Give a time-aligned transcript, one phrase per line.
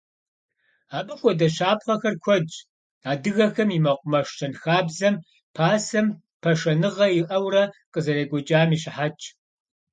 [0.97, 2.55] Абы хуэдэ щапхъэхэр куэдщ,
[3.11, 5.15] адыгэхэм и мэкъумэш щэнхабзэм
[5.55, 6.07] пасэм
[6.41, 9.23] пашэныгъэ иӀэурэ къызэрекӀуэкӀам и щыхьэтщ.